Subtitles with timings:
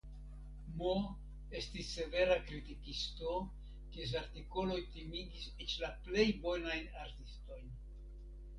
[0.83, 0.93] M.
[1.59, 3.35] estis severa kritikisto,
[3.93, 7.73] kies artikoloj timigis eĉ la plej bonajn artistojn.